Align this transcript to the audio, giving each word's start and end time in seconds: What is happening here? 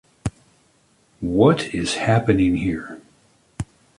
What 1.19 1.75
is 1.75 1.93
happening 1.93 2.55
here? 2.55 2.99